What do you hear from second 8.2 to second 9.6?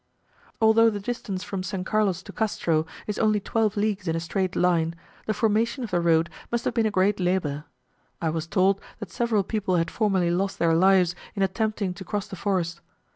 was told that several